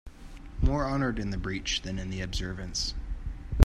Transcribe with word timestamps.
More 0.63 0.85
honored 0.85 1.19
in 1.19 1.29
the 1.29 1.37
breach 1.37 1.83
than 1.83 1.99
in 1.99 2.09
the 2.09 2.21
observance 2.21 2.95